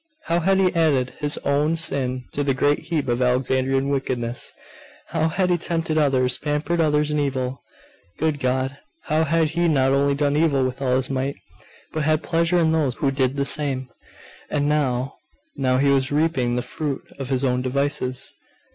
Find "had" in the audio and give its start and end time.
0.39-0.57, 5.27-5.51, 9.25-9.49, 12.01-12.23